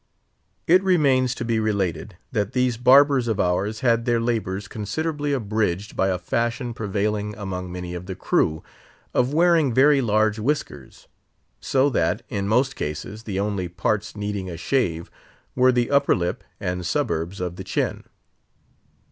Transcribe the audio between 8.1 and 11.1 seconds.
crew, of wearing very large whiskers;